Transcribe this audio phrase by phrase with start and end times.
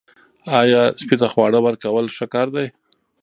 [0.59, 2.67] آیا سپي ته خواړه ورکول ښه کار دی؟